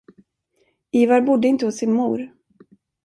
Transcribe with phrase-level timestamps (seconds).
[0.91, 2.19] Ivar bodde inte hos sin mor.